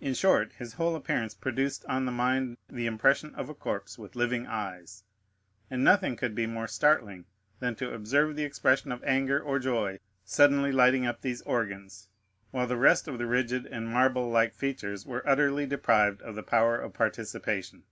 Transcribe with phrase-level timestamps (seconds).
[0.00, 4.16] In short, his whole appearance produced on the mind the impression of a corpse with
[4.16, 5.04] living eyes,
[5.70, 7.26] and nothing could be more startling
[7.58, 12.08] than to observe the expression of anger or joy suddenly lighting up these organs,
[12.52, 16.42] while the rest of the rigid and marble like features were utterly deprived of the
[16.42, 17.82] power of participation.